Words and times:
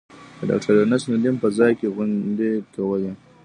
د 0.37 0.39
ډاکټر 0.49 0.73
یونس 0.79 1.03
ندیم 1.11 1.35
په 1.43 1.47
ځای 1.57 1.71
کې 1.79 1.93
غونډې 1.95 2.51
کولې. 2.73 3.11